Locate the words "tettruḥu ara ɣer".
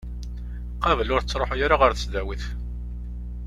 1.23-1.91